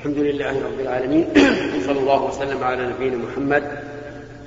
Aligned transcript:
الحمد 0.00 0.18
لله 0.18 0.50
رب 0.50 0.80
العالمين. 0.80 1.26
صلى 1.86 1.98
الله 1.98 2.22
وسلم 2.24 2.64
على 2.64 2.86
نبينا 2.86 3.16
محمد 3.16 3.62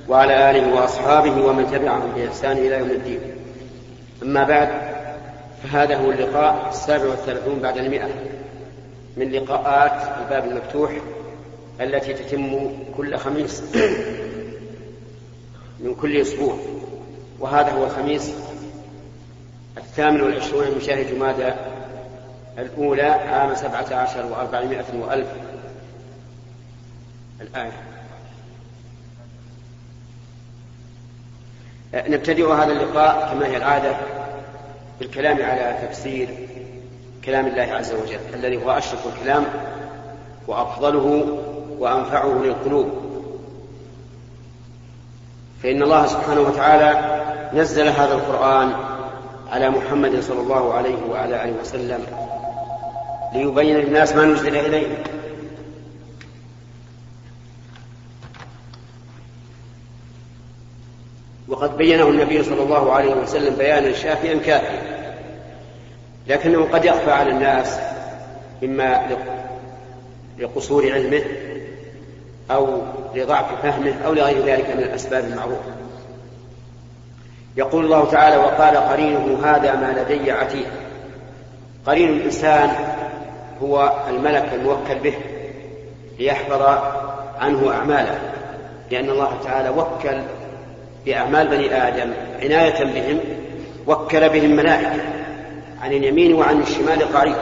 وعلى 0.08 0.50
آله 0.50 0.74
وأصحابه 0.74 1.46
ومن 1.46 1.70
تبعهم 1.70 2.12
بإحسان 2.16 2.56
إلى 2.56 2.78
يوم 2.78 2.90
الدين. 2.90 3.20
أما 4.22 4.44
بعد 4.44 4.68
فهذا 5.62 5.96
هو 5.96 6.10
اللقاء 6.10 6.68
السابع 6.68 7.04
والثلاثون 7.04 7.58
بعد 7.58 7.78
المئة 7.78 8.08
من 9.16 9.30
لقاءات 9.32 10.22
الباب 10.22 10.44
المفتوح 10.50 10.90
التي 11.80 12.14
تتم 12.14 12.72
كل 12.96 13.16
خميس 13.16 13.62
من 15.84 15.94
كل 15.94 16.16
أسبوع. 16.16 16.58
وهذا 17.40 17.70
هو 17.70 17.84
الخميس 17.84 18.34
الثامن 19.76 20.20
والعشرون 20.20 20.64
من 20.64 20.80
شهر 20.80 21.02
جمادى 21.02 21.52
الأولى 22.58 23.02
عام 23.02 23.54
سبعة 23.54 23.94
عشر 23.94 24.26
وأربعمائة 24.26 24.84
وألف 25.00 25.43
الآية. 27.44 27.72
نبتدئ 31.94 32.52
هذا 32.52 32.72
اللقاء 32.72 33.34
كما 33.34 33.46
هي 33.46 33.56
العادة 33.56 33.96
بالكلام 35.00 35.42
على 35.42 35.78
تفسير 35.88 36.28
كلام 37.24 37.46
الله 37.46 37.62
عز 37.62 37.92
وجل 37.92 38.18
الذي 38.34 38.64
هو 38.64 38.70
أشرف 38.70 39.06
الكلام 39.06 39.44
وأفضله 40.46 41.38
وأنفعه 41.78 42.42
للقلوب. 42.44 42.90
فإن 45.62 45.82
الله 45.82 46.06
سبحانه 46.06 46.40
وتعالى 46.40 47.20
نزل 47.54 47.88
هذا 47.88 48.14
القرآن 48.14 48.72
على 49.50 49.70
محمد 49.70 50.20
صلى 50.20 50.40
الله 50.40 50.74
عليه 50.74 50.98
وعلى 51.10 51.44
آله 51.44 51.60
وسلم 51.60 52.06
ليبين 53.34 53.76
للناس 53.76 54.14
ما 54.14 54.24
نزل 54.24 54.56
إليه. 54.56 55.04
وقد 61.54 61.76
بينه 61.76 62.08
النبي 62.08 62.42
صلى 62.42 62.62
الله 62.62 62.92
عليه 62.92 63.14
وسلم 63.14 63.54
بيانا 63.54 63.92
شافيا 63.92 64.34
كافيا 64.34 64.82
لكنه 66.26 66.68
قد 66.72 66.84
يخفى 66.84 67.10
على 67.10 67.30
الناس 67.30 67.78
إما 68.64 69.06
لقصور 70.38 70.92
علمه 70.92 71.22
أو 72.50 72.82
لضعف 73.14 73.62
فهمه 73.62 73.94
أو 74.06 74.12
لغير 74.12 74.46
ذلك 74.46 74.70
من 74.76 74.82
الأسباب 74.82 75.24
المعروفة. 75.24 75.72
يقول 77.56 77.84
الله 77.84 78.10
تعالى 78.10 78.36
وقال 78.36 78.76
قرينه 78.76 79.38
هذا 79.44 79.74
ما 79.74 79.94
لدي 80.00 80.30
عتيد 80.30 80.66
قرين 81.86 82.08
الإنسان 82.08 82.70
هو 83.62 83.92
الملك 84.08 84.50
الموكل 84.54 84.98
به 85.02 85.14
ليحفظ 86.18 86.62
عنه 87.38 87.72
أعماله 87.72 88.18
لأن 88.90 89.10
الله 89.10 89.38
تعالى 89.44 89.68
وكل 89.68 90.18
بأعمال 91.06 91.48
بني 91.48 91.88
آدم 91.88 92.12
عناية 92.42 92.84
بهم 92.84 93.20
وكل 93.86 94.28
بهم 94.28 94.56
ملائكة 94.56 95.02
عن 95.80 95.92
اليمين 95.92 96.34
وعن 96.34 96.60
الشمال 96.60 97.12
قريب. 97.12 97.36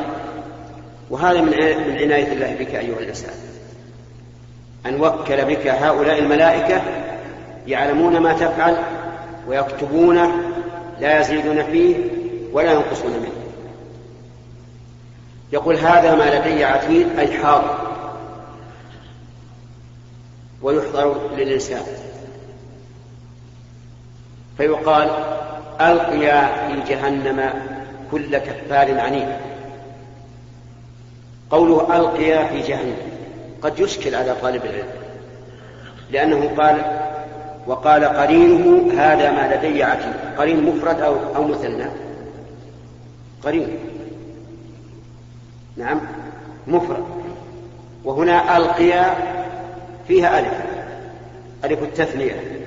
وهذا 1.10 1.41
من 1.41 1.50
من 1.88 1.98
عناية 1.98 2.32
الله 2.32 2.56
بك 2.60 2.74
أيها 2.74 2.98
الإنسان. 2.98 3.34
أن 4.86 5.00
وكل 5.00 5.44
بك 5.44 5.66
هؤلاء 5.66 6.19
الملائكة 6.19 6.82
يعلمون 7.66 8.19
ما 8.19 8.32
تفعل 8.32 8.77
ويكتبونه 9.48 10.32
لا 11.00 11.20
يزيدون 11.20 11.62
فيه 11.62 11.97
ولا 12.52 12.72
ينقصون 12.72 13.12
منه. 13.12 13.32
يقول 15.52 15.76
هذا 15.76 16.14
ما 16.14 16.38
لدي 16.38 16.64
عتيد 16.64 17.19
أي 17.19 17.32
حاضر. 17.32 17.78
ويحضر 20.62 21.30
للإنسان. 21.36 21.82
فيقال 24.62 25.11
ألقيا 25.81 26.47
في 26.47 26.93
جهنم 26.95 27.50
كل 28.11 28.39
كفار 28.39 29.00
عنيد 29.00 29.28
قوله 31.50 31.97
ألقيا 31.97 32.47
في 32.47 32.61
جهنم 32.61 32.97
قد 33.62 33.81
يشكل 33.81 34.15
على 34.15 34.34
طالب 34.43 34.65
العلم 34.65 34.89
لأنه 36.11 36.50
قال 36.56 36.83
وقال 37.67 38.05
قرينه 38.05 38.93
هذا 38.93 39.31
ما 39.31 39.55
لدي 39.55 39.83
عتيد. 39.83 40.15
قرين 40.39 40.65
مفرد 40.65 41.00
أو 41.00 41.17
أو 41.37 41.44
مثنى؟ 41.44 41.87
قرين. 43.44 43.69
نعم 45.77 46.00
مفرد. 46.67 47.05
وهنا 48.05 48.56
ألقيا 48.56 49.15
فيها 50.09 50.41
ألف 50.41 50.55
ألف 51.65 51.83
التثنية. 51.83 52.62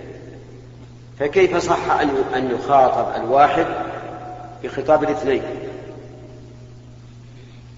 فكيف 1.19 1.57
صح 1.57 1.91
أن 1.91 2.09
أن 2.35 2.51
يخاطب 2.51 3.23
الواحد 3.23 3.65
بخطاب 4.63 5.03
الاثنين؟ 5.03 5.41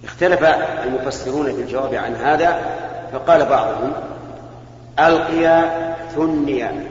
اختلف 0.04 0.42
المفسرون 0.84 1.52
في 1.52 1.62
الجواب 1.62 1.94
عن 1.94 2.14
هذا 2.14 2.76
فقال 3.12 3.44
بعضهم 3.46 3.92
ألقيا 4.98 5.96
ثنيا 6.14 6.84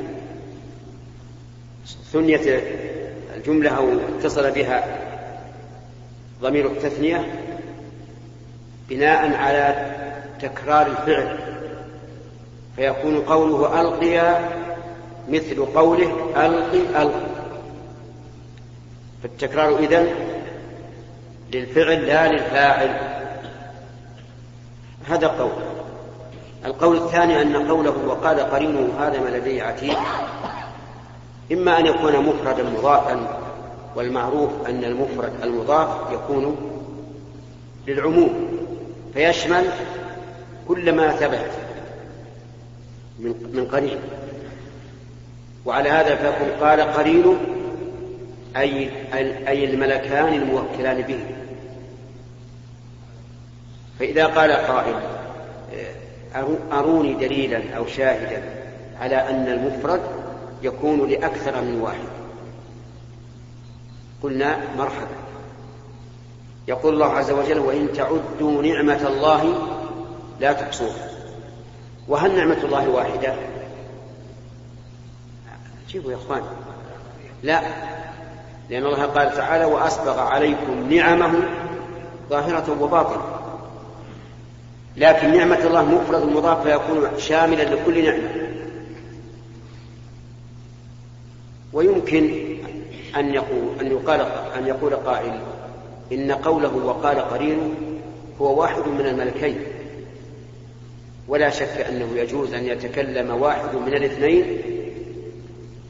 ثنية 2.13 2.63
الجملة 3.35 3.69
أو 3.69 3.89
اتصل 4.17 4.51
بها 4.51 4.83
ضمير 6.41 6.65
التثنية 6.65 7.25
بناء 8.89 9.35
على 9.35 9.95
تكرار 10.41 10.87
الفعل 10.87 11.37
فيكون 12.75 13.21
قوله 13.21 13.81
ألقي 13.81 14.37
مثل 15.29 15.65
قوله 15.65 16.11
ألقي 16.35 17.01
ألقي 17.01 17.27
فالتكرار 19.23 19.79
إذن 19.79 20.07
للفعل 21.53 22.05
لا 22.05 22.31
للفاعل. 22.31 23.17
هذا 25.07 25.27
قول. 25.27 25.51
القول 26.65 26.97
الثاني 26.97 27.41
أن 27.41 27.67
قوله 27.71 27.93
وقال 28.07 28.39
قرينه 28.39 28.89
هذا 28.99 29.19
ما 29.19 29.29
لدي 29.29 29.61
عتيد 29.61 29.97
إما 31.51 31.79
أن 31.79 31.85
يكون 31.85 32.17
مفردا 32.17 32.63
مضافا 32.63 33.39
والمعروف 33.95 34.51
أن 34.69 34.83
المفرد 34.83 35.31
المضاف 35.43 35.89
يكون 36.13 36.55
للعموم. 37.87 38.47
فيشمل 39.13 39.65
كل 40.67 40.91
ما 40.91 41.11
ثبت 41.11 41.51
من 43.53 43.67
قرين. 43.71 43.99
وعلى 45.67 45.89
هذا 45.89 46.15
فيكون 46.15 46.67
قال 46.67 46.81
قرين 46.81 47.37
أي 48.57 48.89
أي 49.47 49.65
الملكان 49.65 50.33
الموكلان 50.33 51.01
به. 51.01 51.19
فإذا 53.99 54.25
قال 54.25 54.51
قائل 54.51 54.95
أروني 56.71 57.13
دليلا 57.13 57.61
أو 57.77 57.87
شاهدا 57.87 58.43
على 58.99 59.15
أن 59.15 59.47
المفرد 59.47 60.01
يكون 60.63 61.09
لأكثر 61.09 61.61
من 61.61 61.81
واحد. 61.81 62.07
قلنا 64.23 64.59
مرحبا. 64.77 65.17
يقول 66.67 66.93
الله 66.93 67.13
عز 67.13 67.31
وجل 67.31 67.59
وإن 67.59 67.93
تعدوا 67.93 68.61
نعمة 68.61 69.07
الله 69.07 69.55
لا 70.39 70.53
تحصوها. 70.53 71.09
وهل 72.07 72.35
نعمة 72.35 72.63
الله 72.63 72.89
واحدة؟ 72.89 73.33
جيبوا 75.89 76.11
يا 76.11 76.17
إخوان. 76.17 76.41
لا. 77.43 77.61
لأن 78.69 78.85
الله 78.85 79.05
قال 79.05 79.33
تعالى 79.33 79.65
وأسبغ 79.65 80.19
عليكم 80.19 80.93
نعمه 80.93 81.33
ظاهرة 82.29 82.81
وباطنة. 82.81 83.23
لكن 84.97 85.37
نعمة 85.37 85.67
الله 85.67 85.85
مفرد 85.85 86.23
مضاف 86.23 86.67
فيكون 86.67 87.19
شاملا 87.19 87.63
لكل 87.63 88.05
نعمة. 88.05 88.29
ويمكن 91.73 92.29
أن 93.17 93.33
يقول 93.33 93.79
أن 93.81 93.87
يقال 93.87 94.21
أن 94.57 94.67
يقول 94.67 94.95
قائل 94.95 95.39
إن 96.11 96.31
قوله 96.31 96.75
وقال 96.75 97.19
قرين 97.19 97.75
هو 98.41 98.61
واحد 98.61 98.87
من 98.87 99.05
الملكين. 99.05 99.59
ولا 101.27 101.49
شك 101.49 101.85
أنه 101.89 102.09
يجوز 102.15 102.53
أن 102.53 102.65
يتكلم 102.65 103.41
واحد 103.41 103.75
من 103.75 103.93
الاثنين 103.93 104.61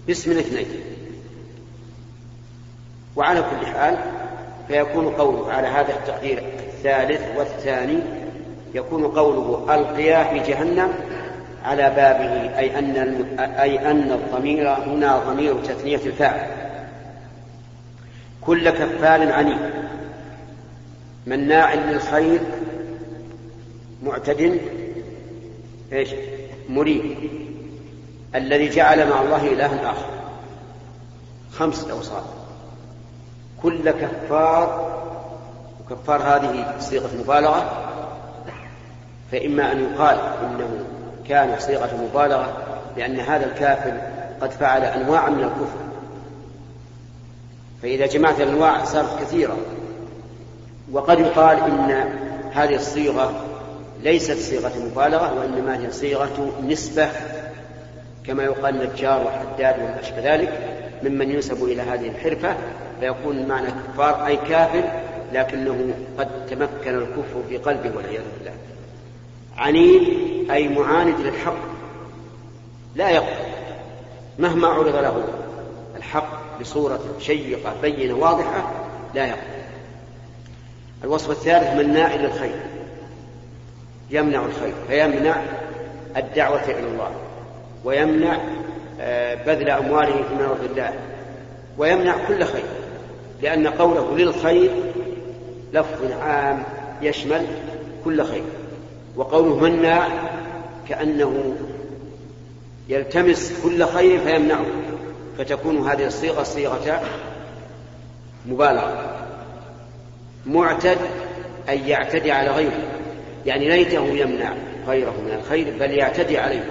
باسم 0.07 0.31
الاثنين. 0.31 0.67
وعلى 3.15 3.41
كل 3.41 3.65
حال 3.65 3.97
فيكون 4.67 5.09
قوله 5.09 5.51
على 5.51 5.67
هذا 5.67 5.93
التقدير 5.93 6.37
الثالث 6.37 7.37
والثاني 7.37 7.99
يكون 8.73 9.07
قوله 9.07 9.75
ألقيا 9.75 10.23
في 10.23 10.51
جهنم 10.51 10.93
على 11.63 11.83
بابه 11.83 12.57
أي 12.59 12.79
أن 12.79 13.25
أي 13.39 13.91
أن 13.91 14.11
الضمير 14.11 14.69
هنا 14.69 15.17
ضمير 15.19 15.63
تثنية 15.63 15.95
الفاعل. 15.95 16.47
كل 18.41 18.69
كفار 18.69 19.31
عنيد 19.31 19.59
مناع 21.25 21.73
للخير 21.73 22.39
معتد 24.03 24.59
إيش؟ 25.93 26.09
مريب. 26.69 27.17
الذي 28.35 28.69
جعل 28.69 29.09
مع 29.09 29.21
الله 29.21 29.47
إلها 29.47 29.91
آخر. 29.91 30.09
خمسة 31.53 31.91
أوصاف. 31.91 32.23
كل 33.63 33.91
كفار 33.91 34.97
وكفار 35.79 36.21
هذه 36.21 36.75
صيغة 36.79 37.09
مبالغة. 37.19 37.83
فإما 39.31 39.71
أن 39.71 39.83
يقال 39.83 40.17
إنه 40.43 40.85
كان 41.27 41.59
صيغة 41.59 41.89
مبالغة 41.95 42.57
لأن 42.97 43.19
هذا 43.19 43.45
الكافر 43.45 44.01
قد 44.41 44.51
فعل 44.51 44.81
أنواع 44.81 45.29
من 45.29 45.43
الكفر. 45.43 45.87
فإذا 47.81 48.05
جمعت 48.05 48.41
الأنواع 48.41 48.83
صارت 48.83 49.21
كثيرة. 49.21 49.57
وقد 50.91 51.19
يقال 51.19 51.57
إن 51.57 52.13
هذه 52.53 52.75
الصيغة 52.75 53.33
ليست 54.03 54.37
صيغة 54.37 54.71
مبالغة 54.91 55.39
وإنما 55.39 55.77
هي 55.77 55.91
صيغة 55.91 56.51
نسبة 56.67 57.09
كما 58.27 58.43
يقال 58.43 58.77
نجار 58.77 59.23
وحداد 59.25 59.79
وما 59.79 59.99
أشبه 59.99 60.33
ذلك 60.35 60.77
ممن 61.03 61.31
ينسب 61.31 61.63
إلى 61.63 61.81
هذه 61.81 62.07
الحرفة 62.07 62.55
فيكون 62.99 63.37
المعنى 63.37 63.67
كفار 63.67 64.25
أي 64.25 64.37
كافر 64.37 64.83
لكنه 65.33 65.93
قد 66.17 66.45
تمكن 66.49 66.97
الكفر 66.97 67.43
في 67.49 67.57
قلبه 67.57 67.97
والعياذ 67.97 68.23
بالله. 68.37 68.53
عنيد 69.57 70.01
أي 70.51 70.67
معاند 70.67 71.19
للحق 71.19 71.57
لا 72.95 73.09
يقبل 73.09 73.47
مهما 74.39 74.67
عرض 74.67 74.95
له 74.95 75.23
الحق 75.97 76.59
بصورة 76.61 76.99
شيقة 77.19 77.73
بينة 77.81 78.13
واضحة 78.13 78.71
لا 79.15 79.25
يقبل 79.25 79.57
الوصف 81.03 81.31
الثالث 81.31 81.73
مناع 81.73 82.15
للخير 82.15 82.59
يمنع 84.09 84.45
الخير 84.45 84.73
فيمنع 84.87 85.41
الدعوة 86.17 86.63
إلى 86.63 86.87
الله. 86.87 87.11
ويمنع 87.83 88.37
آه، 89.01 89.35
بذل 89.35 89.69
أمواله 89.69 90.13
في 90.13 90.35
مرض 90.35 90.63
الله 90.63 90.93
ويمنع 91.77 92.15
كل 92.27 92.43
خير 92.43 92.65
لأن 93.41 93.67
قوله 93.67 94.17
للخير 94.17 94.71
لفظ 95.73 96.11
عام 96.21 96.63
يشمل 97.01 97.45
كل 98.05 98.23
خير 98.23 98.43
وقوله 99.15 99.55
منع 99.55 100.07
كأنه 100.89 101.55
يلتمس 102.89 103.61
كل 103.63 103.85
خير 103.85 104.19
فيمنعه 104.19 104.65
فتكون 105.37 105.77
هذه 105.77 106.07
الصيغة 106.07 106.43
صيغة 106.43 107.01
مبالغة 108.45 109.17
معتد 110.45 110.97
أن 111.69 111.87
يعتدي 111.87 112.31
على 112.31 112.49
غيره 112.49 112.83
يعني 113.45 113.69
ليته 113.69 114.05
يمنع 114.07 114.53
غيره 114.87 115.15
من 115.25 115.39
الخير 115.39 115.73
بل 115.79 115.91
يعتدي 115.91 116.37
عليه. 116.37 116.63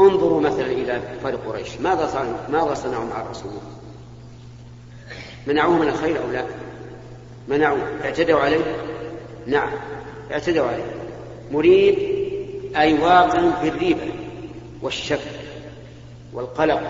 انظروا 0.00 0.40
مثلا 0.40 0.66
إلى 0.66 1.00
كفار 1.18 1.36
قريش. 1.36 1.80
ماذا 1.80 2.06
صنعوا؟ 2.06 2.64
ماذا 2.64 2.74
صنعوا 2.74 3.04
مع 3.04 3.22
الرسول؟ 3.22 3.50
منعوه 5.46 5.78
من 5.78 5.88
الخير 5.88 6.22
أو 6.22 6.30
لا؟ 6.32 6.44
منعوه. 7.48 8.04
اعتدوا 8.04 8.40
عليه؟ 8.40 8.76
نعم. 9.46 9.70
اعتدوا 10.32 10.66
عليه. 10.66 10.84
مريب 11.52 11.98
أي 12.76 12.98
واقع 12.98 13.50
في 13.60 13.68
الريبة 13.68 14.12
والشك 14.82 15.20
والقلق. 16.32 16.82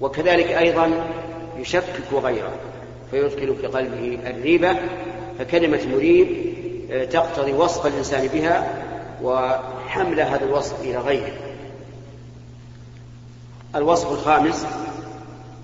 وكذلك 0.00 0.46
أيضا 0.46 0.90
يشكك 1.58 2.12
غيره 2.12 2.52
فيدخل 3.10 3.56
في 3.56 3.66
قلبه 3.66 4.18
الريبة 4.26 4.76
فكلمة 5.38 5.80
مريب 5.92 6.56
آه، 6.90 7.04
تقتضي 7.04 7.52
وصف 7.52 7.86
الإنسان 7.86 8.26
بها 8.26 8.82
وحمل 9.22 10.20
هذا 10.20 10.44
الوصف 10.44 10.80
إلى 10.80 10.98
غيره. 10.98 11.45
الوصف 13.76 14.12
الخامس 14.12 14.66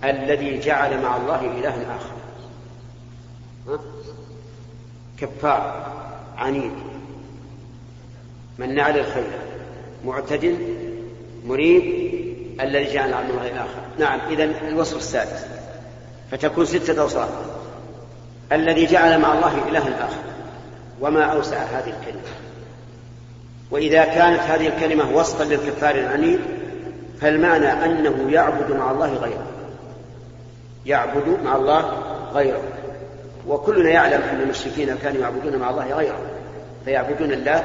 الذي 0.05 0.59
جعل 0.59 1.03
مع 1.03 1.17
الله 1.17 1.41
إلها 1.41 1.97
آخر. 1.97 2.12
كفار 5.19 5.87
عنيد 6.37 6.73
مناع 8.59 8.91
للخير 8.91 9.31
معتدل 10.05 10.56
مريب 11.47 12.12
الذي 12.61 12.94
جعل 12.94 13.11
مع 13.11 13.20
الله 13.20 13.47
الآخر 13.49 13.81
نعم 13.99 14.20
إذا 14.31 14.44
الوصف 14.44 14.97
السادس. 14.97 15.44
فتكون 16.31 16.67
ستة 16.67 17.03
أوصاف. 17.03 17.29
الذي 18.53 18.87
جعل 18.87 19.20
مع 19.20 19.35
الله 19.35 19.69
إلها 19.69 20.05
آخر. 20.05 20.23
وما 21.00 21.25
أوسع 21.25 21.56
هذه 21.56 21.94
الكلمة. 22.00 22.23
وإذا 23.70 24.05
كانت 24.05 24.41
هذه 24.41 24.69
الكلمة 24.69 25.17
وصفا 25.17 25.44
للكفار 25.44 25.94
العنيد 25.94 26.41
فالمعنى 27.22 27.66
أنه 27.84 28.30
يعبد 28.30 28.72
مع 28.72 28.90
الله 28.90 29.14
غيره. 29.14 29.46
يعبد 30.86 31.38
مع 31.44 31.56
الله 31.56 32.02
غيره. 32.34 32.62
وكلنا 33.48 33.90
يعلم 33.90 34.22
أن 34.22 34.40
المشركين 34.40 34.96
كانوا 34.96 35.20
يعبدون 35.20 35.56
مع 35.56 35.70
الله 35.70 35.94
غيره. 35.94 36.19
فيعبدون 36.84 37.32
اللات 37.32 37.64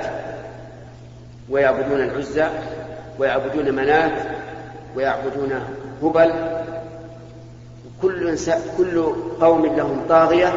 ويعبدون 1.50 2.02
العزى 2.02 2.48
ويعبدون 3.20 3.76
منات 3.76 4.12
ويعبدون 4.96 5.52
هبل. 6.04 6.34
كل 8.02 8.38
كل 8.78 9.14
قوم 9.42 9.66
لهم 9.66 10.06
طاغية 10.10 10.54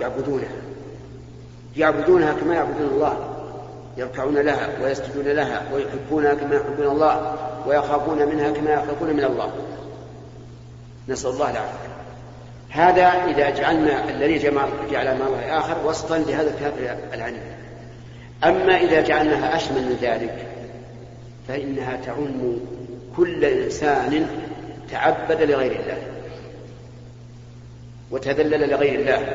يعبدونها 0.00 0.52
يعبدونها 1.76 2.32
كما 2.32 2.54
يعبدون 2.54 2.88
الله. 2.88 3.31
يركعون 3.96 4.38
لها 4.38 4.68
ويسجدون 4.82 5.24
لها 5.24 5.62
ويحبونها 5.74 6.34
كما 6.34 6.56
يحبون 6.56 6.86
الله 6.86 7.36
ويخافون 7.66 8.28
منها 8.28 8.50
كما 8.50 8.70
يخافون 8.70 9.10
من 9.10 9.24
الله. 9.24 9.52
نسأل 11.08 11.30
الله 11.30 11.50
العافية. 11.50 11.92
هذا 12.72 13.06
إذا 13.06 13.50
جعلنا 13.50 14.10
الذي 14.10 14.38
جعل 14.90 15.18
مع 15.18 15.26
الله 15.26 15.58
آخر 15.58 15.86
وسطا 15.86 16.18
لهذا 16.18 16.50
الكافر 16.50 16.96
العنيد 17.14 17.42
أما 18.44 18.76
إذا 18.76 19.00
جعلناها 19.00 19.56
أشمل 19.56 19.82
من 19.82 19.98
ذلك 20.02 20.46
فإنها 21.48 21.96
تعم 22.06 22.58
كل 23.16 23.44
إنسان 23.44 24.26
تعبد 24.90 25.42
لغير 25.42 25.72
الله 25.72 25.98
وتذلل 28.10 28.70
لغير 28.70 29.00
الله 29.00 29.34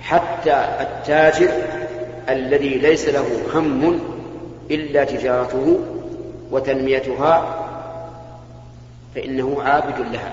حتى 0.00 0.64
التاجر 0.80 1.50
الذي 2.32 2.68
ليس 2.68 3.08
له 3.08 3.26
هم 3.54 4.00
إلا 4.70 5.04
تجارته 5.04 5.80
وتنميتها 6.50 7.66
فإنه 9.14 9.62
عابد 9.62 10.00
لها. 10.12 10.32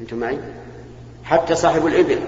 أنتم 0.00 0.16
معي؟ 0.16 0.38
حتى 1.24 1.54
صاحب 1.54 1.86
الإبل 1.86 2.18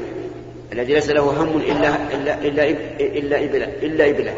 الذي 0.72 0.94
ليس 0.94 1.08
له 1.08 1.42
هم 1.42 1.56
إلا 1.56 2.14
إلا 2.14 2.44
إلا 2.44 2.68
إلا 3.00 3.44
إبله 3.44 3.64
إلا 3.64 4.10
إبله 4.10 4.34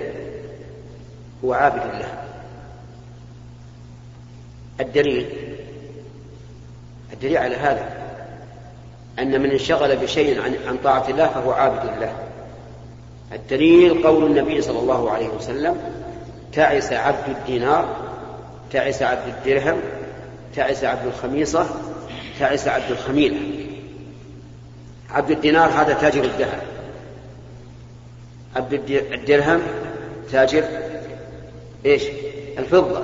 هو 1.44 1.52
عابد 1.52 1.82
لها. 2.00 2.24
الدليل 4.80 5.26
الدليل 7.12 7.36
على 7.36 7.56
هذا 7.56 7.88
أن 9.18 9.40
من 9.40 9.50
انشغل 9.50 9.96
بشيء 9.96 10.40
عن 10.40 10.54
عن 10.68 10.76
طاعة 10.84 11.08
الله 11.08 11.26
فهو 11.26 11.52
عابد 11.52 11.90
لله 11.90 12.25
الدليل 13.32 14.02
قول 14.02 14.24
النبي 14.24 14.62
صلى 14.62 14.78
الله 14.78 15.10
عليه 15.10 15.28
وسلم 15.28 15.76
تعس 16.52 16.92
عبد 16.92 17.28
الدينار 17.28 17.96
تعس 18.72 19.02
عبد 19.02 19.28
الدرهم 19.28 19.80
تعس 20.56 20.84
عبد 20.84 21.06
الخميصة 21.06 21.66
تعس 22.38 22.68
عبد 22.68 22.90
الخميلة. 22.90 23.40
عبد 25.10 25.30
الدينار 25.30 25.70
هذا 25.70 25.94
تاجر 25.94 26.24
الذهب. 26.24 26.62
عبد 28.56 28.72
الدرهم 29.12 29.62
تاجر 30.32 30.64
إيش؟ 31.86 32.02
الفضة. 32.58 33.02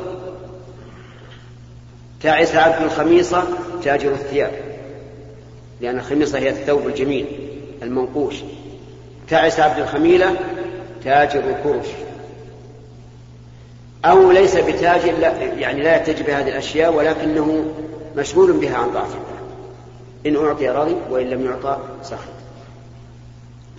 تعس 2.22 2.54
عبد 2.54 2.82
الخميصة 2.82 3.44
تاجر 3.84 4.12
الثياب 4.12 4.52
لأن 5.80 5.98
الخميصة 5.98 6.38
هي 6.38 6.50
الثوب 6.50 6.86
الجميل 6.86 7.26
المنقوش. 7.82 8.34
تعس 9.32 9.60
عبد 9.60 9.78
الخميلة؟ 9.78 10.36
تاجر 11.04 11.40
الكرش 11.40 11.86
أو 14.04 14.30
ليس 14.30 14.56
بتاجر 14.56 15.12
لا 15.12 15.32
يعني 15.42 15.82
لا 15.82 15.96
يتجه 15.96 16.22
بهذه 16.22 16.48
الأشياء 16.48 16.94
ولكنه 16.94 17.64
مشغول 18.16 18.52
بها 18.52 18.76
عن 18.76 18.92
طاعة 18.92 19.04
الله. 19.06 19.42
إن 20.26 20.46
أعطي 20.46 20.68
رضي 20.68 20.96
وإن 21.10 21.30
لم 21.30 21.44
يعطى 21.44 21.78
سخط. 22.02 22.32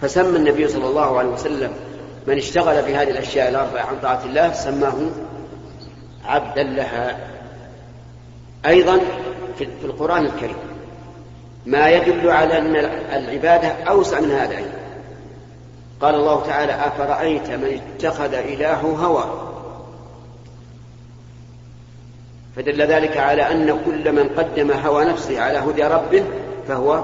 فسمى 0.02 0.38
النبي 0.38 0.68
صلى 0.68 0.88
الله 0.88 1.18
عليه 1.18 1.30
وسلم 1.30 1.72
من 2.28 2.38
اشتغل 2.38 2.82
بهذه 2.82 3.10
الأشياء 3.10 3.50
الأربعة 3.50 3.82
عن 3.82 4.00
طاعة 4.02 4.26
الله 4.26 4.54
سماه 4.54 4.96
عبدا 6.26 6.64
لها. 6.64 7.18
أيضا 8.66 9.00
في 9.58 9.68
القرآن 9.84 10.26
الكريم. 10.26 10.56
ما 11.66 11.90
يدل 11.90 12.30
على 12.30 12.58
أن 12.58 12.76
العبادة 13.14 13.68
أوسع 13.68 14.20
من 14.20 14.32
هذا 14.32 14.58
أيضا. 14.58 14.73
قال 16.02 16.16
الله 16.16 16.46
تعالى 16.46 16.74
أفرأيت 16.74 17.50
من 17.50 17.82
اتخذ 17.96 18.34
إلهه 18.34 18.98
هوى 19.06 19.54
فدل 22.56 22.82
ذلك 22.82 23.18
على 23.18 23.52
أن 23.52 23.80
كل 23.86 24.12
من 24.12 24.30
قدم 24.30 24.72
هوى 24.72 25.06
نفسه 25.06 25.42
على 25.42 25.58
هدى 25.58 25.84
ربه 25.84 26.24
فهو 26.68 27.04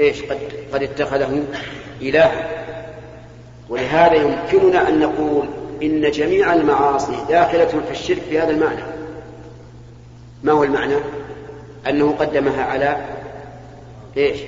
إيش 0.00 0.22
قد 0.22 0.38
قد 0.72 0.82
اتخذه 0.82 1.44
إلها 2.02 2.48
ولهذا 3.68 4.14
يمكننا 4.14 4.88
أن 4.88 5.00
نقول 5.00 5.48
إن 5.82 6.10
جميع 6.10 6.54
المعاصي 6.54 7.16
داخلة 7.28 7.66
في 7.66 7.90
الشرك 7.90 8.22
بهذا 8.30 8.50
المعنى 8.50 8.82
ما 10.42 10.52
هو 10.52 10.64
المعنى؟ 10.64 10.94
أنه 11.88 12.14
قدمها 12.18 12.64
على 12.64 12.96
إيش؟ 14.16 14.40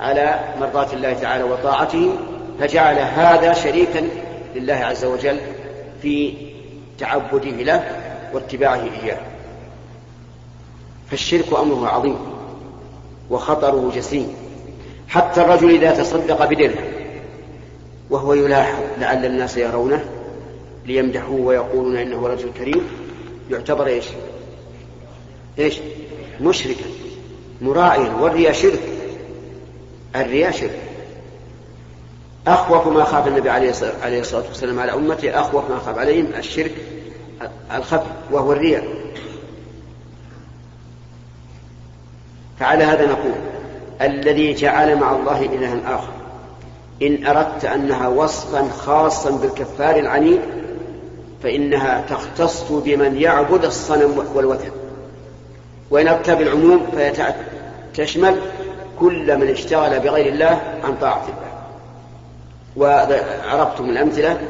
على 0.00 0.40
مرضاة 0.60 0.92
الله 0.92 1.12
تعالى 1.12 1.44
وطاعته 1.44 2.12
فجعل 2.60 2.98
هذا 2.98 3.52
شريكا 3.52 4.08
لله 4.54 4.74
عز 4.74 5.04
وجل 5.04 5.40
في 6.02 6.34
تعبده 6.98 7.50
له 7.50 7.84
واتباعه 8.34 8.82
إياه. 9.02 9.18
فالشرك 11.10 11.52
أمره 11.52 11.88
عظيم 11.88 12.16
وخطره 13.30 13.92
جسيم. 13.96 14.34
حتى 15.08 15.40
الرجل 15.40 15.70
إذا 15.70 15.90
تصدق 15.94 16.44
بدرهم 16.44 16.84
وهو 18.10 18.34
يلاحظ 18.34 18.82
لعل 18.98 19.24
الناس 19.24 19.56
يرونه 19.56 20.04
ليمدحوه 20.86 21.40
ويقولون 21.40 21.96
إنه 21.96 22.26
رجل 22.26 22.50
كريم 22.58 22.82
يعتبر 23.50 23.86
إيش؟ 23.86 24.04
إيش؟ 25.58 25.78
مشركا. 26.40 26.84
مراعيا. 27.60 28.12
والرياء 28.20 28.52
شرك. 28.52 28.80
الرياء 30.16 30.50
شرك. 30.50 30.80
أخوف 32.46 32.86
ما 32.86 33.04
خاف 33.04 33.28
النبي 33.28 33.50
عليه 33.50 33.70
الصلاة 34.20 34.44
والسلام 34.48 34.80
على 34.80 34.92
أمته 34.92 35.40
أخوف 35.40 35.70
ما 35.70 35.78
خاف 35.78 35.98
عليهم 35.98 36.26
الشرك 36.38 36.72
الخفي 37.76 38.06
وهو 38.30 38.52
الرياء. 38.52 38.84
فعلى 42.60 42.84
هذا 42.84 43.06
نقول 43.06 43.34
الذي 44.02 44.54
جعل 44.54 44.96
مع 44.96 45.16
الله 45.16 45.42
إلها 45.42 45.94
آخر 45.94 46.12
إن 47.02 47.26
أردت 47.26 47.64
أنها 47.64 48.08
وصفا 48.08 48.68
خاصا 48.68 49.30
بالكفار 49.30 49.96
العنيد 49.96 50.40
فإنها 51.42 52.04
تختص 52.08 52.72
بمن 52.72 53.16
يعبد 53.16 53.64
الصنم 53.64 54.26
والوثن. 54.34 54.70
وإن 55.90 56.08
أردت 56.08 56.30
بالعموم 56.30 56.86
فتشمل 56.96 58.40
كل 58.98 59.38
من 59.38 59.48
اشتغل 59.48 60.00
بغير 60.00 60.32
الله 60.32 60.60
عن 60.84 60.96
طاعة 61.00 61.22
الله 61.22 61.43
وعرفتم 62.76 63.90
الأمثلة 63.90 64.40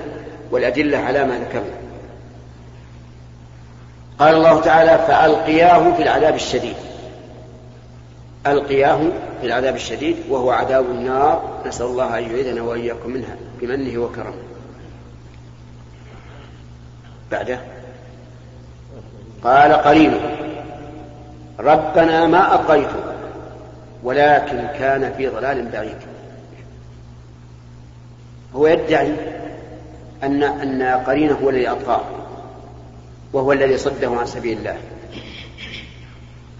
والأدلة 0.50 0.99
على 0.99 1.25
ما 1.25 1.38
ذكرنا. 1.38 1.75
قال 4.19 4.35
الله 4.35 4.61
تعالى 4.61 4.99
فألقياه 5.07 5.95
في 5.95 6.02
العذاب 6.02 6.35
الشديد. 6.35 6.76
ألقياه 8.47 8.99
في 9.40 9.47
العذاب 9.47 9.75
الشديد 9.75 10.16
وهو 10.28 10.50
عذاب 10.50 10.85
النار. 10.85 11.62
نسأل 11.66 11.87
الله 11.87 12.19
أن 12.19 12.23
يعيذنا 12.23 12.62
وإياكم 12.62 13.11
منها 13.11 13.37
بمنه 13.61 13.99
وكرمه. 13.99 14.43
بعده. 17.31 17.59
قال 19.45 19.73
قرينه 19.73 20.21
ربنا 21.61 22.26
ما 22.26 22.54
أطغيته 22.54 23.14
ولكن 24.02 24.66
كان 24.78 25.12
في 25.16 25.28
ضلال 25.28 25.69
بعيد. 25.69 26.13
هو 28.57 28.67
يدعي 28.67 29.13
أن 30.23 30.43
أن 30.43 30.83
قرينه 30.83 31.39
هو 31.45 31.51
الذي 31.51 31.69
أطغاه 31.69 32.05
وهو 33.33 33.53
الذي 33.53 33.79
صده 33.79 34.11
عن 34.11 34.27
سبيل 34.27 34.59
الله. 34.59 34.77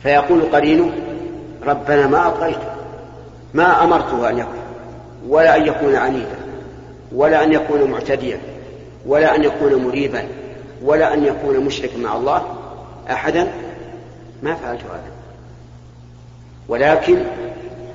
فيقول 0.03 0.43
قرينه 0.43 0.93
ربنا 1.67 2.07
ما 2.07 2.29
أطغيته 2.29 2.75
ما 3.55 3.85
أمرته 3.85 4.31
أن 4.31 4.39
يكون 4.39 4.65
ولا 5.29 5.57
أن 5.57 5.67
يكون 5.67 5.97
عنيدا 5.97 6.37
ولا 7.13 7.45
أن 7.45 7.53
يكون 7.53 7.91
معتديا 7.91 8.39
ولا 9.07 9.37
أن 9.37 9.45
يكون 9.45 9.75
مريبا 9.75 10.25
ولا 10.83 11.15
أن 11.15 11.25
يكون 11.25 11.61
مشركا 11.61 11.99
مع 11.99 12.17
الله 12.17 12.43
أحدا. 13.11 13.49
ما 14.43 14.55
فعلت 14.55 14.81
هذا. 14.81 15.11
ولكن 16.69 17.19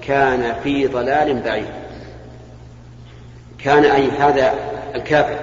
كان 0.01 0.55
في 0.63 0.87
ضلال 0.87 1.41
بعيد. 1.41 1.88
كان 3.63 3.85
أي 3.85 4.09
هذا 4.09 4.53
الكافر 4.95 5.39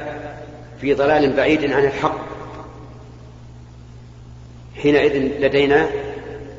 في 0.81 0.95
ضلال 0.95 1.33
بعيد 1.33 1.73
عن 1.73 1.85
الحق. 1.85 2.27
حينئذ 4.83 5.17
لدينا 5.41 5.87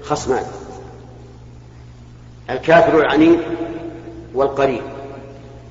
خصمان. 0.02 0.44
الكافر 2.50 3.00
العنيد 3.00 3.40
والقرين. 4.34 4.82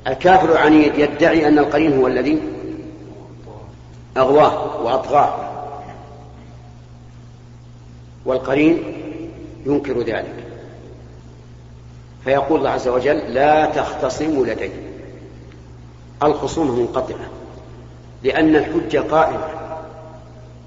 الكافر 0.07 0.53
العنيد 0.53 0.99
يدعي 0.99 1.49
أن 1.49 1.59
القرين 1.59 1.99
هو 1.99 2.07
الذي 2.07 2.39
أغواه 4.17 4.83
وأطغاه. 4.83 5.47
والقرين 8.25 8.83
ينكر 9.67 10.01
ذلك. 10.01 10.35
فيقول 12.25 12.59
الله 12.59 12.71
عز 12.71 12.89
وجل 12.89 13.35
لا 13.35 13.67
تختصموا 13.67 14.47
لدي. 14.47 14.71
الخصومة 16.23 16.75
منقطعة 16.75 17.29
لأن 18.23 18.57
الحجة 18.57 18.99
قائمة 18.99 19.49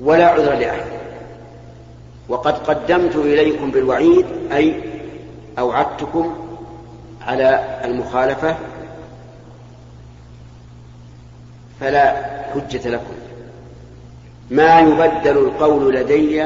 ولا 0.01 0.27
عذر 0.27 0.53
لأحد. 0.53 0.99
وقد 2.29 2.53
قدمت 2.57 3.15
إليكم 3.15 3.71
بالوعيد 3.71 4.25
أي 4.51 4.83
أوعدتكم 5.59 6.35
على 7.21 7.79
المخالفة 7.85 8.57
فلا 11.79 12.25
حجة 12.53 12.89
لكم. 12.89 13.13
ما 14.51 14.79
يبدل 14.79 15.37
القول 15.37 15.95
لدي 15.95 16.45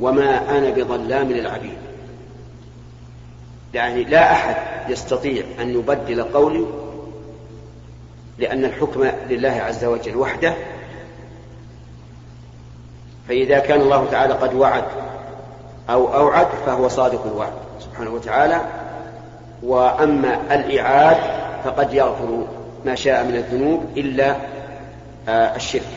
وما 0.00 0.58
أنا 0.58 0.70
بظلام 0.70 1.28
للعبيد. 1.28 1.78
يعني 3.74 4.04
لا 4.04 4.32
أحد 4.32 4.56
يستطيع 4.90 5.44
أن 5.60 5.70
يبدل 5.70 6.22
قولي 6.22 6.66
لأن 8.42 8.64
الحكم 8.64 9.10
لله 9.30 9.50
عز 9.50 9.84
وجل 9.84 10.16
وحده. 10.16 10.54
فإذا 13.28 13.58
كان 13.58 13.80
الله 13.80 14.06
تعالى 14.10 14.34
قد 14.34 14.54
وعد 14.54 14.84
أو 15.90 16.14
أوعد 16.14 16.46
فهو 16.66 16.88
صادق 16.88 17.26
الوعد 17.26 17.52
سبحانه 17.80 18.10
وتعالى. 18.10 18.60
وأما 19.62 20.54
الإعاد 20.54 21.16
فقد 21.64 21.94
يغفر 21.94 22.46
ما 22.84 22.94
شاء 22.94 23.24
من 23.24 23.36
الذنوب 23.36 23.84
إلا 23.96 24.36
آه، 25.28 25.56
الشرك. 25.56 25.88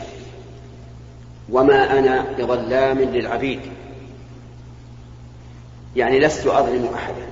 وما 1.52 1.98
أنا 1.98 2.24
بظلام 2.38 2.98
للعبيد. 2.98 3.60
يعني 5.96 6.20
لست 6.20 6.46
أظلم 6.46 6.88
أحدا. 6.94 7.26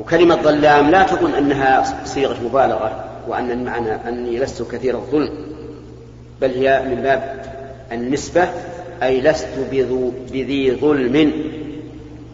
وكلمة 0.00 0.34
ظلام 0.34 0.90
لا 0.90 1.02
تكن 1.02 1.34
أنها 1.34 1.84
صيغة 2.04 2.36
مبالغة 2.44 3.04
وأن 3.28 3.50
المعنى 3.50 4.08
أني 4.08 4.38
لست 4.38 4.62
كثير 4.62 4.94
الظلم 4.94 5.30
بل 6.40 6.50
هي 6.50 6.82
من 6.88 7.02
باب 7.02 7.44
النسبة 7.92 8.48
أي 9.02 9.20
لست 9.20 9.48
بذي 10.32 10.72
ظلم. 10.80 11.32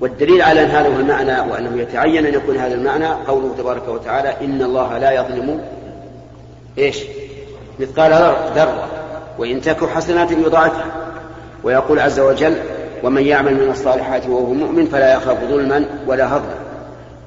والدليل 0.01 0.43
على 0.43 0.63
أن 0.65 0.69
هذا 0.69 0.89
هو 0.89 1.01
المعنى 1.01 1.51
وأنه 1.51 1.83
يتعين 1.83 2.27
أن 2.27 2.35
يكون 2.35 2.57
هذا 2.57 2.75
المعنى 2.75 3.07
قوله 3.07 3.55
تبارك 3.59 3.89
وتعالى 3.89 4.35
إن 4.41 4.63
الله 4.63 4.99
لا 4.99 5.13
يظلم 5.13 5.61
إيش؟ 6.79 6.99
مثقال 7.81 8.11
ذرة 8.57 8.89
وإن 9.39 9.61
تك 9.61 9.85
حسنات 9.85 10.31
يضاعفها. 10.31 10.85
ويقول 11.65 12.01
عز 12.01 12.21
وجل 12.21 12.57
ومن 13.03 13.27
يعمل 13.27 13.55
من 13.55 13.71
الصالحات 13.71 14.27
وهو 14.27 14.53
مؤمن 14.53 14.87
فلا 14.87 15.15
يخاف 15.15 15.45
ظلما 15.45 15.85
ولا 16.07 16.37
هضما. 16.37 16.66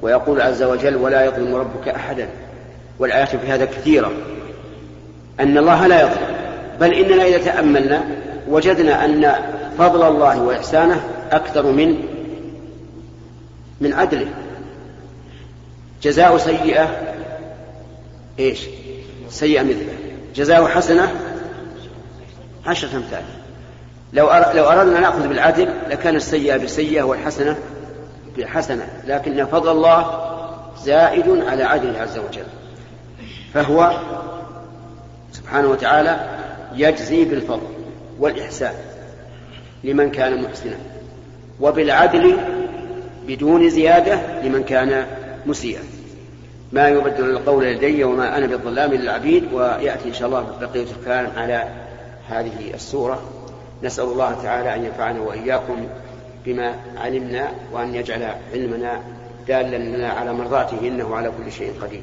ويقول 0.01 0.41
عز 0.41 0.63
وجل 0.63 0.95
ولا 0.95 1.25
يظلم 1.25 1.55
ربك 1.55 1.87
أحدا 1.87 2.29
والآيات 2.99 3.35
في 3.35 3.47
هذا 3.47 3.65
كثيرة 3.65 4.11
أن 5.39 5.57
الله 5.57 5.87
لا 5.87 6.01
يظلم 6.01 6.27
بل 6.79 6.93
إننا 6.93 7.23
إذا 7.23 7.37
تأملنا 7.37 8.03
وجدنا 8.47 9.05
أن 9.05 9.33
فضل 9.77 10.07
الله 10.07 10.41
وإحسانه 10.41 11.01
أكثر 11.31 11.71
من 11.71 11.95
من 13.81 13.93
عدله. 13.93 14.27
جزاء 16.03 16.37
سيئة 16.37 16.87
إيش؟ 18.39 18.59
سيئة 19.29 19.63
مثله. 19.63 19.93
جزاء 20.35 20.65
حسنة 20.65 21.11
عشرة 22.65 22.97
أمثال. 22.97 23.23
لو 24.13 24.25
لو 24.53 24.69
أردنا 24.69 24.99
نأخذ 24.99 25.27
بالعدل 25.27 25.69
لكان 25.89 26.15
السيئة 26.15 26.57
بسيئة 26.57 27.01
والحسنة 27.01 27.57
بحسنة 28.39 28.87
لكن 29.07 29.45
فضل 29.45 29.71
الله 29.71 30.29
زائد 30.83 31.43
على 31.47 31.63
عدله 31.63 31.99
عز 31.99 32.17
وجل. 32.17 32.45
فهو 33.53 33.91
سبحانه 35.31 35.67
وتعالى 35.67 36.19
يجزي 36.75 37.25
بالفضل 37.25 37.67
والإحسان 38.19 38.73
لمن 39.83 40.11
كان 40.11 40.43
محسنا 40.43 40.77
وبالعدل 41.59 42.37
بدون 43.27 43.69
زيادة 43.69 44.41
لمن 44.41 44.63
كان 44.63 45.05
مسيئا. 45.45 45.81
ما 46.71 46.89
يبدل 46.89 47.29
القول 47.29 47.65
لدي 47.65 48.03
وما 48.03 48.37
أنا 48.37 48.47
بالظلام 48.47 48.93
للعبيد 48.93 49.53
ويأتي 49.53 50.09
إن 50.09 50.13
شاء 50.13 50.27
الله 50.27 50.47
بقية 50.61 50.85
الكلام 50.99 51.27
على 51.37 51.63
هذه 52.29 52.73
السورة. 52.73 53.21
نسأل 53.83 54.03
الله 54.03 54.37
تعالى 54.43 54.75
أن 54.75 54.85
ينفعنا 54.85 55.19
وإياكم 55.21 55.87
بما 56.45 56.75
علمنا 56.97 57.51
وأن 57.71 57.95
يجعل 57.95 58.23
علمنا 58.53 59.03
دالا 59.47 59.77
لنا 59.77 60.09
على 60.09 60.33
مرضاته 60.33 60.87
إنه 60.87 61.15
على 61.15 61.31
كل 61.37 61.51
شيء 61.51 61.73
قدير. 61.81 62.01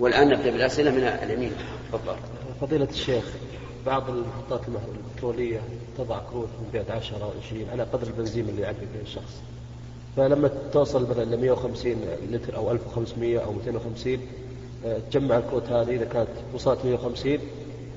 والآن 0.00 0.28
نبدأ 0.28 0.50
بالأسئلة 0.50 0.90
من 0.90 1.02
اليمين 1.02 1.52
تفضل. 1.92 2.16
فضيلة 2.60 2.88
الشيخ 2.90 3.24
بعض 3.86 4.10
المحطات 4.10 4.60
البترولية 4.68 5.60
تضع 5.98 6.18
كروت 6.18 6.48
من 6.48 6.70
بعد 6.74 6.90
10 6.90 7.24
أو 7.24 7.30
20 7.46 7.66
على 7.72 7.82
قدر 7.82 8.06
البنزين 8.06 8.48
اللي 8.48 8.62
يعبي 8.62 8.86
به 8.94 9.00
الشخص. 9.02 9.42
فلما 10.16 10.50
توصل 10.72 11.10
مثلا 11.10 11.24
ل 11.24 11.40
150 11.40 11.96
لتر 12.30 12.56
أو 12.56 12.70
1500 12.70 13.38
أو 13.38 13.52
250 13.52 14.18
آه، 14.86 14.98
تجمع 15.10 15.36
الكروت 15.36 15.68
هذه 15.68 15.96
إذا 15.96 16.04
كانت 16.04 16.28
وصلت 16.54 16.84
150 16.84 17.38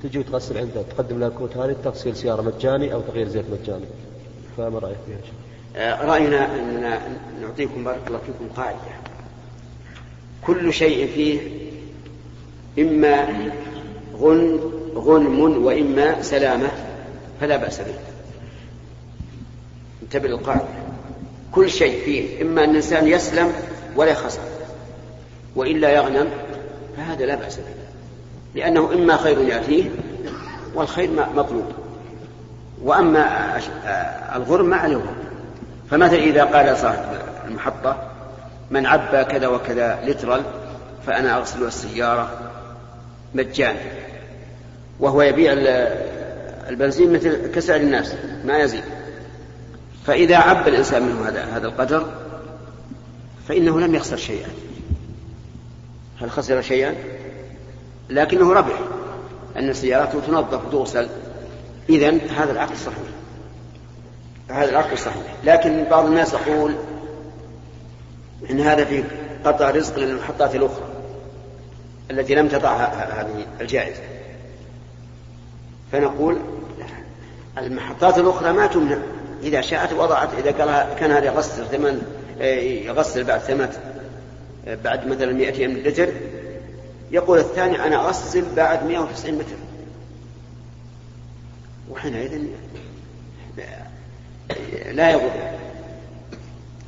تجي 0.02 0.18
وتغسل 0.18 0.58
عنده 0.58 0.82
تقدم 0.82 1.20
لها 1.20 1.28
الكروت 1.28 1.56
هذه 1.56 1.76
تغسيل 1.84 2.16
سيارة 2.16 2.42
مجاني 2.42 2.92
أو 2.92 3.00
تغيير 3.00 3.28
زيت 3.28 3.44
مجاني. 3.50 3.84
فما 4.56 4.78
رأيك 4.78 4.96
فيها 5.06 5.16
شيء؟ 5.16 5.34
آه، 5.76 6.04
رأينا 6.06 6.54
أننا 6.54 7.00
نعطيكم 7.42 7.84
بارك 7.84 8.00
الله 8.06 8.18
فيكم 8.18 8.54
قاعدة. 8.56 8.78
كل 10.46 10.72
شيء 10.72 11.10
فيه 11.14 11.40
إما 12.78 13.26
غن 14.16 14.60
غنم 14.94 15.64
وإما 15.64 16.22
سلامة 16.22 16.68
فلا 17.40 17.56
بأس 17.56 17.80
به. 17.80 17.94
انتبه 20.02 20.28
للقاعدة. 20.28 20.68
كل 21.52 21.70
شيء 21.70 22.04
فيه 22.04 22.42
إما 22.42 22.64
أن 22.64 22.70
الإنسان 22.70 23.08
يسلم 23.08 23.52
ولا 23.96 24.10
يخسر 24.10 24.40
وإلا 25.56 25.90
يغنم 25.90 26.30
فهذا 26.96 27.26
لا 27.26 27.34
بأس 27.34 27.56
به. 27.56 27.64
لأنه 28.54 28.92
إما 28.92 29.16
خير 29.16 29.40
يأتيه 29.40 29.90
والخير 30.74 31.10
مطلوب. 31.10 31.83
وأما 32.84 33.56
الغرم 34.36 34.66
ما 34.66 34.76
عليه 34.76 35.00
فمثلا 35.90 36.18
إذا 36.18 36.44
قال 36.44 36.76
صاحب 36.76 37.04
المحطة 37.48 37.96
من 38.70 38.86
عبى 38.86 39.24
كذا 39.24 39.46
وكذا 39.46 40.00
لترا 40.04 40.42
فأنا 41.06 41.36
أغسل 41.36 41.66
السيارة 41.66 42.30
مجانا. 43.34 43.80
وهو 45.00 45.22
يبيع 45.22 45.52
البنزين 46.68 47.12
مثل 47.12 47.52
كسائر 47.52 47.80
الناس 47.80 48.14
ما 48.44 48.58
يزيد. 48.58 48.84
فإذا 50.06 50.36
عب 50.36 50.68
الإنسان 50.68 51.02
منه 51.02 51.28
هذا 51.28 51.44
هذا 51.44 51.66
القدر 51.66 52.06
فإنه 53.48 53.80
لم 53.80 53.94
يخسر 53.94 54.16
شيئا. 54.16 54.48
هل 56.20 56.30
خسر 56.30 56.62
شيئا؟ 56.62 56.94
لكنه 58.10 58.52
ربح 58.52 58.78
أن 59.58 59.72
سيارته 59.72 60.20
تنظف 60.26 60.74
وتغسل. 60.74 61.08
إذا 61.88 62.18
هذا 62.36 62.52
العقد 62.52 62.76
صحيح. 62.76 62.98
هذا 64.50 64.70
العقد 64.70 64.96
صحيح. 64.96 65.34
لكن 65.44 65.84
بعض 65.84 66.06
الناس 66.06 66.34
يقول 66.34 66.74
إن 68.50 68.60
هذا 68.60 68.84
في 68.84 69.04
قطع 69.44 69.70
رزق 69.70 69.98
للمحطات 69.98 70.54
الأخرى 70.54 70.88
التي 72.10 72.34
لم 72.34 72.48
تضع 72.48 72.76
هذه 72.76 73.46
الجائزة. 73.60 74.02
فنقول 75.92 76.38
المحطات 77.58 78.18
الأخرى 78.18 78.52
ما 78.52 78.66
تمنع. 78.66 78.98
إذا 79.42 79.60
شاءت 79.60 79.92
وضعت 79.92 80.28
إذا 80.38 80.50
كان 80.98 81.10
هذا 81.10 81.26
يغسل 81.26 81.66
ثمان 81.66 82.02
يغسل 82.86 83.24
بعد 83.24 83.40
ثمان 83.40 83.70
بعد 84.84 85.06
مثلا 85.06 85.32
200 85.32 85.62
لتر. 85.62 86.08
يقول 87.10 87.38
الثاني 87.38 87.86
أنا 87.86 87.96
أغسل 87.96 88.44
بعد 88.56 88.86
190 88.86 89.34
متر. 89.34 89.56
وحينئذ 91.90 92.42
لا 94.92 95.10
يضر 95.10 95.50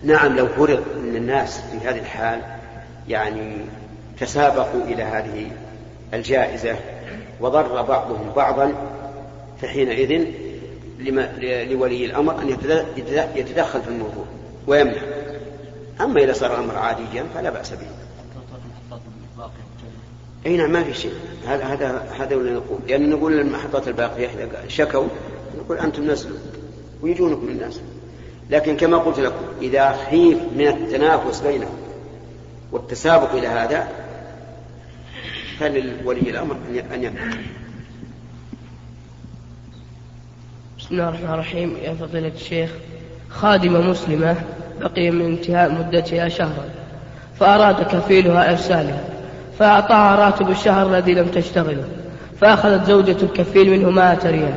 نعم 0.05 0.37
لو 0.37 0.47
فرض 0.47 0.85
أن 0.97 1.17
الناس 1.17 1.61
في 1.61 1.89
هذه 1.89 1.99
الحال 1.99 2.41
يعني 3.09 3.57
تسابقوا 4.21 4.85
إلى 4.85 5.03
هذه 5.03 5.51
الجائزة 6.15 6.77
وضر 7.41 7.83
بعضهم 7.83 8.33
بعضا 8.37 8.73
فحينئذ 9.63 10.25
لولي 11.71 12.05
الأمر 12.05 12.43
أن 12.43 12.49
يتدخل 13.37 13.83
في 13.83 13.89
الموضوع 13.89 14.25
ويمنع. 14.67 15.03
أما 16.01 16.21
إذا 16.21 16.33
صار 16.33 16.55
الأمر 16.55 16.79
عاديا 16.79 17.25
فلا 17.35 17.51
بأس 17.51 17.71
به. 17.71 18.06
أي 20.47 20.57
نعم 20.57 20.73
ما 20.73 20.85
في 20.85 20.95
شيء. 20.95 21.13
هذا 21.47 21.65
هذا 21.65 22.09
هذا 22.21 22.35
اللي 22.35 22.51
نقول. 22.51 22.79
لأن 22.89 23.03
يعني 23.03 23.15
نقول 23.15 23.37
للمحطات 23.37 23.89
الباقية 23.89 24.27
إذا 24.27 24.69
شكوا 24.69 25.07
نقول 25.59 25.79
أنتم 25.79 26.11
نزلوا 26.11 26.39
ويجونكم 27.03 27.49
الناس. 27.49 27.81
لكن 28.51 28.77
كما 28.77 28.97
قلت 28.97 29.21
لكم 29.21 29.45
إذا 29.63 29.97
خيف 30.11 30.39
من 30.57 30.69
التنافس 30.69 31.41
بينهم 31.41 31.77
والتسابق 32.73 33.33
إلى 33.33 33.47
هذا 33.47 33.89
فللولي 35.59 36.31
الأمر 36.31 36.57
أن 36.95 37.05
يمنع. 37.05 37.23
بسم 40.79 40.89
الله 40.91 41.09
الرحمن 41.09 41.31
الرحيم. 41.35 41.77
يا 41.83 41.95
فضيلة 41.95 42.29
الشيخ 42.29 42.71
خادمة 43.31 43.81
مسلمة 43.91 44.37
بقي 44.81 45.11
من 45.11 45.25
انتهاء 45.25 45.73
مدتها 45.73 46.29
شهرا 46.29 46.71
فأراد 47.39 47.83
كفيلها 47.83 48.51
إرسالها 48.51 49.16
فأعطاها 49.59 50.17
راتب 50.17 50.51
الشهر 50.51 50.87
الذي 50.87 51.15
لم 51.15 51.29
تشتغله 51.29 51.85
فأخذت 52.41 52.85
زوجة 52.85 53.17
الكفيل 53.23 53.71
منه 53.71 53.91
مائة 53.91 54.31
ريال 54.31 54.55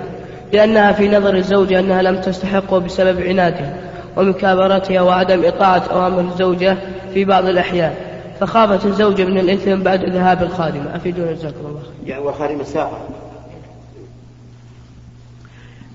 لأنها 0.53 0.91
في 0.91 1.09
نظر 1.09 1.35
الزوجة 1.35 1.79
أنها 1.79 2.01
لم 2.01 2.21
تستحقه 2.21 2.77
بسبب 2.77 3.21
عنادها 3.21 3.73
ومكابرتها 4.17 5.01
وعدم 5.01 5.45
إطاعة 5.45 5.83
أوامر 5.91 6.19
الزوجة 6.19 6.77
في 7.13 7.25
بعض 7.25 7.45
الأحيان. 7.45 7.93
فخافت 8.39 8.85
الزوجة 8.85 9.25
من 9.25 9.37
الإثم 9.37 9.83
بعد 9.83 10.03
ذهاب 10.03 10.43
الخادمة. 10.43 10.95
أفيدونا 10.95 11.31
جزاكم 11.31 11.65
الله 11.65 11.81
يعني 12.05 12.21
والخادمة 12.21 12.63
ساقة 12.63 12.99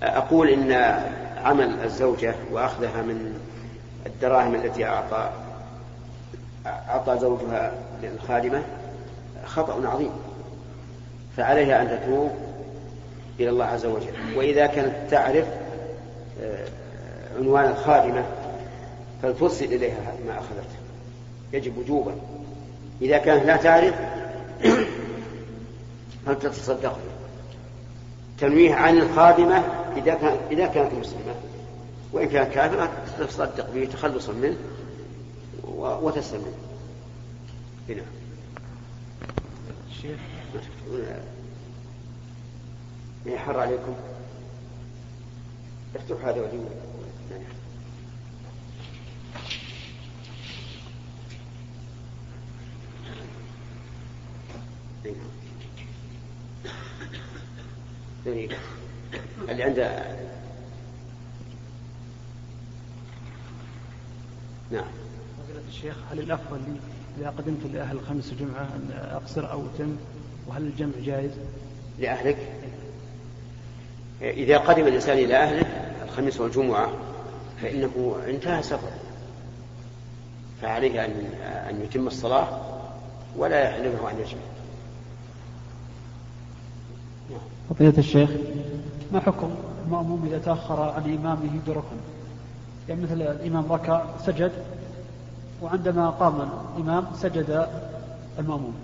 أقول 0.03 0.49
إن 0.49 0.73
عمل 1.45 1.71
الزوجة 1.85 2.35
وأخذها 2.53 3.03
من 3.03 3.33
الدراهم 4.07 4.55
التي 4.55 4.85
أعطى 4.85 5.31
أعطى 6.67 7.19
زوجها 7.19 7.73
للخادمة 8.03 8.62
خطأ 9.44 9.88
عظيم. 9.88 10.11
فعليها 11.37 11.83
أن 11.83 11.88
تتوب 11.88 12.30
إلى 13.40 13.50
الله 13.50 13.64
عز 13.64 13.87
وجل. 13.87 14.37
وإذا 14.37 14.66
كانت 14.66 15.11
تعرف 15.11 15.44
آه، 16.42 16.68
عنوان 17.38 17.70
الخادمة 17.70 18.24
فلترسل 19.22 19.64
إليها 19.64 20.14
ما 20.26 20.38
أخذته. 20.38 20.76
يجب 21.52 21.78
وجوبا. 21.78 22.14
إذا 23.02 23.18
كانت 23.18 23.46
لا 23.46 23.57
تعرف 23.57 23.94
فلتتصدق 26.26 26.98
تنويه 28.38 28.74
عن 28.74 28.98
الخادمة 28.98 29.62
إذا 29.96 30.14
كانت 30.14 30.40
إذا 30.50 30.66
كانت 30.66 30.94
مسلمة. 30.94 31.35
وإن 32.12 32.28
كانت 32.28 32.52
كافرة 32.54 32.90
تتصدق 33.18 33.70
به 33.74 33.85
تخلصا 33.85 34.33
منه 34.33 34.57
وتسلم 36.02 36.40
منه. 36.40 36.64
هنا 37.88 38.02
الشيخ. 39.96 40.18
ما 43.26 43.33
يحر 43.33 43.61
عليكم. 43.61 43.94
افتح 45.96 46.24
هذا 46.24 46.40
ولي 46.40 46.59
اللي 59.48 59.62
عنده 59.62 60.14
نعم. 64.70 64.85
فضيلة 65.38 65.62
الشيخ 65.68 65.96
هل 66.11 66.18
الأفضل 66.18 66.59
لي 66.59 66.93
إذا 67.18 67.29
قدمت 67.31 67.66
لأهل 67.74 67.96
الخمس 67.96 68.33
الجمعة 68.33 68.62
أن 68.62 68.90
أقصر 69.12 69.53
أو 69.53 69.62
أتم 69.74 69.96
وهل 70.48 70.62
الجمع 70.62 70.92
جائز؟ 71.05 71.31
لأهلك؟ 71.98 72.37
إذا 74.22 74.59
قدم 74.59 74.87
الإنسان 74.87 75.18
إلى 75.18 75.37
أهله 75.37 75.66
الخميس 76.05 76.40
والجمعة 76.40 76.90
فإنه 77.62 78.16
انتهى 78.29 78.62
سفر 78.62 78.90
فعليه 80.62 81.05
أن 81.05 81.11
أن 81.70 81.83
يتم 81.83 82.07
الصلاة 82.07 82.61
ولا 83.37 83.62
يحل 83.62 83.83
له 83.83 84.11
أن 84.11 84.16
يجمع 84.20 84.40
فضيلة 87.70 87.98
الشيخ 87.98 88.31
ما 89.12 89.20
حكم 89.20 89.50
المأموم 89.87 90.27
إذا 90.27 90.38
تأخر 90.38 90.83
عن 90.83 91.03
إمامه 91.03 91.61
بركن 91.66 91.96
يعني 92.88 93.03
مثل 93.03 93.22
الإمام 93.22 93.72
ركع 93.72 94.05
سجد 94.27 94.53
وعندما 95.64 96.11
قام 96.11 96.48
الإمام 96.77 97.07
سجد 97.16 97.68
المأموم. 98.38 98.74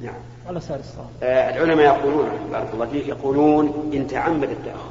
نعم. 0.00 0.14
على 0.48 0.60
سائر 0.60 0.80
الصلاة. 0.80 1.06
آه 1.22 1.50
العلماء 1.50 1.84
يقولون 1.86 2.28
بارك 2.52 2.68
الله 2.74 2.86
فيك 2.86 3.08
يقولون 3.08 3.90
إن 3.94 4.06
تعمد 4.06 4.50
التأخر. 4.50 4.90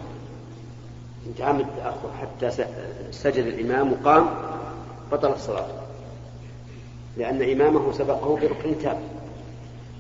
إن 1.27 1.35
تعمد 1.37 1.59
التأخر 1.59 2.09
حتى 2.21 2.65
سجد 3.11 3.45
الإمام 3.45 3.93
وقام 3.93 4.29
بطلت 5.11 5.37
صلاته 5.37 5.81
لأن 7.17 7.61
إمامه 7.61 7.91
سبقه 7.91 8.35
بركن 8.35 8.79
تام. 8.83 8.97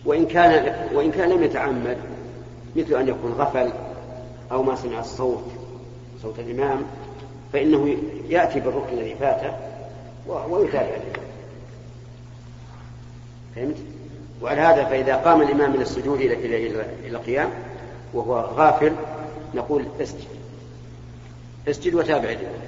وإن 0.05 0.25
كان 0.25 0.75
وإن 0.93 1.11
كان 1.11 1.29
لم 1.29 1.43
يتعمد 1.43 1.97
مثل 2.75 2.95
أن 2.95 3.07
يكون 3.07 3.31
غفل 3.31 3.69
أو 4.51 4.63
ما 4.63 4.75
سمع 4.75 4.99
الصوت 4.99 5.43
صوت 6.21 6.39
الإمام 6.39 6.83
فإنه 7.53 7.97
يأتي 8.29 8.59
بالركن 8.59 8.97
الذي 8.97 9.15
فاته 9.15 9.70
ويتابع 10.27 10.87
الإمام 10.87 11.31
فهمت؟ 13.55 13.77
وعلى 14.41 14.61
هذا 14.61 14.85
فإذا 14.85 15.15
قام 15.15 15.41
الإمام 15.41 15.73
من 15.73 15.81
السجود 15.81 16.21
إلى 16.21 16.33
إلى 16.33 16.67
إلى, 16.67 16.85
إلى 17.03 17.17
القيام 17.17 17.49
وهو 18.13 18.39
غافل 18.39 18.95
نقول 19.53 19.85
اسجد 20.01 20.27
اسجد 21.67 21.93
وتابع 21.93 22.29
الإمام 22.29 22.61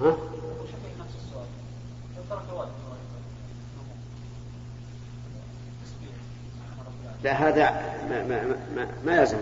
ها؟ 0.00 0.16
لا 7.24 7.32
هذا 7.32 7.70
ما 8.10 8.24
ما 8.24 8.56
ما, 8.76 8.86
ما 9.04 9.16
يلزم 9.16 9.38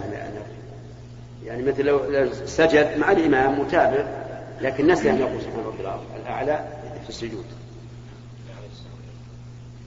يعني 1.44 1.62
مثل 1.62 1.84
لو 1.84 2.00
سجد 2.44 2.98
مع 2.98 3.12
الإمام 3.12 3.60
متابع 3.60 4.21
لكن 4.62 4.86
نسي 4.86 5.10
أن 5.10 5.18
يقول 5.18 5.40
سبحان 5.40 5.64
ربي 5.64 5.82
الأعلى 6.22 6.64
في 7.02 7.08
السجود. 7.08 7.44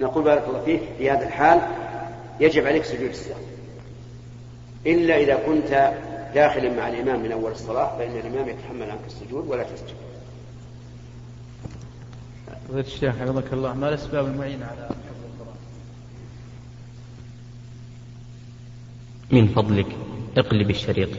نقول 0.01 0.23
بارك 0.23 0.47
الله 0.47 0.61
فيك 0.61 0.81
في 0.97 1.11
هذا 1.11 1.27
الحال 1.27 1.61
يجب 2.39 2.65
عليك 2.65 2.83
سجود 2.83 3.09
السهو 3.09 3.35
إلا 4.85 5.17
إذا 5.17 5.35
كنت 5.35 5.93
داخلا 6.33 6.73
مع 6.73 6.87
الإمام 6.89 7.23
من 7.23 7.31
أول 7.31 7.51
الصلاة 7.51 7.97
فإن 7.97 8.17
الإمام 8.17 8.49
يتحمل 8.49 8.91
عنك 8.91 8.99
السجود 9.07 9.47
ولا 9.47 9.63
تسجد. 9.63 9.95
فضيلة 12.67 12.87
الشيخ 12.87 13.15
حفظك 13.15 13.53
الله. 13.53 13.73
ما 13.73 13.89
الأسباب 13.89 14.25
المعينة 14.25 14.65
على 14.65 14.81
حفظ 14.81 15.23
القرآن؟ 15.33 15.57
من 19.31 19.47
فضلك 19.47 19.87
اقلب 20.37 20.69
الشريط. 20.69 21.09